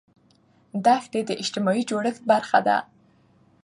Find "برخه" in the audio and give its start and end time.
2.31-2.59